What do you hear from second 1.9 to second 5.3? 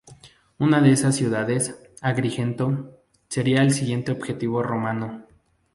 Agrigento, sería el siguiente objetivo romano.